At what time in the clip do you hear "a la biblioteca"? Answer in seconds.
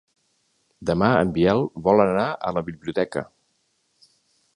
2.49-3.23